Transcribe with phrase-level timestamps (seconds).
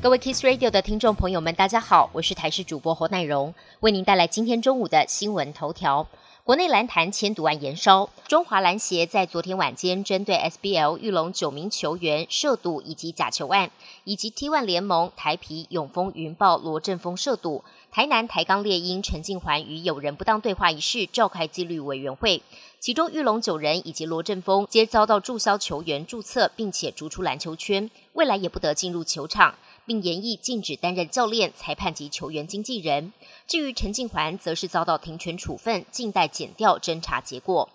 [0.00, 6.06] 各位 Kiss Radio 的听众朋友们，大家好，我是台视主播侯乃荣，为您带来今天中午的新闻头条。
[6.44, 13.72] 国内篮坛千赌案延烧，中华篮协在昨天晚间针对 SBL 玉龙九名球员涉赌以及假球案，
[14.04, 22.40] 以及 T1 联盟台皮永丰云豹罗振峰涉赌，台南台钢猎鹰陈静环与友人不当对话一事召开纪律委员会，
[22.78, 29.56] 其中玉龙九人以及罗振峰皆遭到注销球员注册，并且逐出篮球圈，未来也不得进入球场。
[29.88, 33.14] 并严议禁止担任教练、裁判及球员经纪人。
[33.46, 37.70] 至于陈静环，则是遭到停权处分，静待检调侦查结果。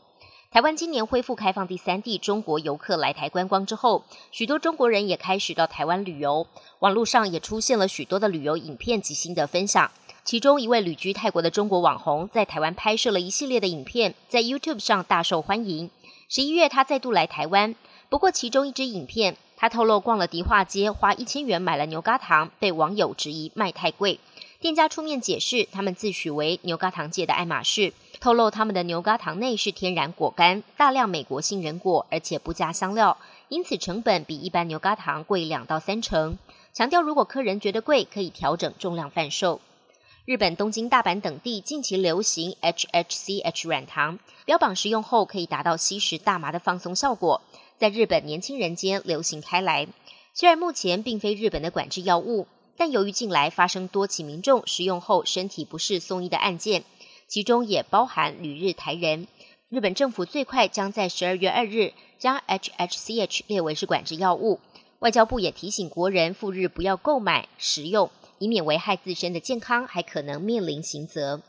[0.52, 6.46] 台湾今年恢复开放第三地中国游客来台观光之后，许多中国人也开始到台湾旅游。
[6.78, 9.90] 网络上也出现了许多的旅游影片及心得分享。
[10.24, 15.90] 其中一位旅居泰国的中国网红，在台湾拍摄了一系列的影片，在 YouTube 上大受欢迎。
[16.30, 17.74] 十一月，他再度来台湾，
[18.10, 19.36] 不过其中一支影片。
[19.64, 24.20] 他透露，逛了迪化街，花一千元买了牛轧糖，被网友质疑卖太贵。
[24.60, 36.38] 店家出面解释，他们自诩为牛轧糖界的爱马仕，透露他们的牛轧糖内是天然果干，大量美国杏仁果，而且不加香料，因此成本比一般牛轧糖贵两到三成。
[36.74, 39.62] 强调，如果客人觉得贵，可以调整重量贩售。
[40.26, 47.42] 日本东京、大阪等地近期流行 HHCH 软糖，标榜食用后可以达到吸食大麻的放松效果。
[47.84, 49.90] 在日本年轻人间流行开来。
[50.34, 56.86] 虽然目前并非日本的管制药物，但由于近来发生多起民众食用后身体不适送医的案件，
[57.28, 59.28] 其中也包含旅日台人。
[59.68, 64.62] 日本政府最快将在十二月二日将 HHCH 列为是管制药物。
[65.00, 68.10] 外交部也提醒国人赴日不要购买食用，
[68.40, 71.42] 以免危害自身的健康，还可能面临刑责。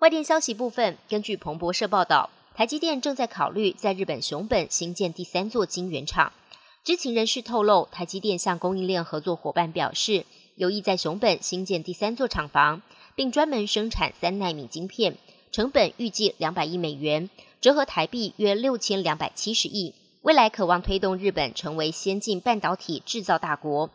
[0.00, 2.30] 外电消息部分，根据彭博社报道。
[2.56, 6.32] 台积电正在考虑在日本熊本新建第三座晶圆厂。
[6.82, 12.80] 知情人士透露，台积电向供应链合作伙伴表示，有意在熊本新建第三座厂房，
[13.14, 15.18] 并专门生产三纳米晶片，
[15.52, 17.28] 成本预计两百亿美元，
[17.60, 19.92] 折合台币约六千两百七十亿。
[20.22, 23.90] 未来渴望推动日本成为先进半导体制造大国。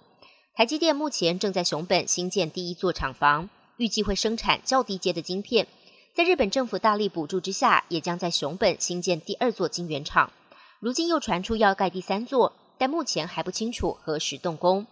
[0.53, 5.65] 台积电目前正在熊本新建第一座厂房，预计会生产较低阶的晶片。
[6.13, 10.29] 在日本政府大力补助之下，也将在熊本新建第二座晶圆厂。
[10.81, 14.85] 如今又传出要盖第三座，但目前还不清楚何时动工。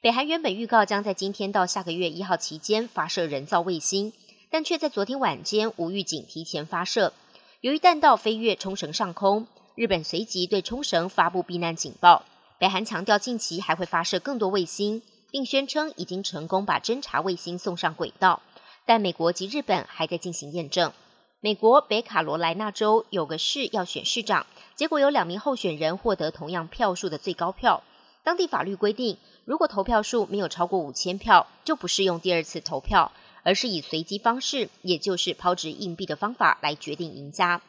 [0.00, 4.14] 北韩原本预告将在今天到下个月一号期间发射人造卫星，
[4.50, 7.12] 但却在昨天晚间无预警提前发射。
[7.60, 12.24] 由于弹道飞越冲绳上空，日本随即对冲绳发布避难警报。
[12.58, 18.40] 北韩强调近期还会发射更多卫星，并宣称已经成功把侦察卫星送上轨道。
[18.88, 20.94] 但美国及日本还在进行验证。
[21.40, 27.82] 美国北卡罗来纳州有个市要选市长，结果有两名候选人获得同样票数的最高票。
[28.24, 33.12] 当地法律规定，如果投票数没有超过五千票，就不适用第二次投票，
[33.42, 37.60] 而是以随机方式，也就是抛掷硬币的方法来决定赢家。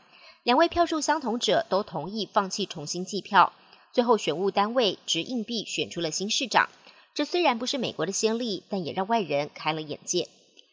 [0.43, 3.51] 两位票数相同者都同意放弃重新计票，
[3.91, 6.69] 最后选务单位掷硬币选出了新市长。
[7.13, 10.29] 这虽然不是美国的先例，但也让外人开了眼界。